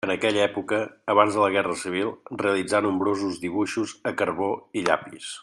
En 0.05 0.11
aquella 0.13 0.39
època, 0.43 0.77
abans 1.13 1.35
de 1.37 1.43
la 1.43 1.49
guerra 1.57 1.75
civil, 1.81 2.09
realitzà 2.45 2.81
nombrosos 2.87 3.39
dibuixos 3.45 3.95
a 4.13 4.17
carbó 4.23 4.53
i 4.83 4.89
llapis. 4.91 5.33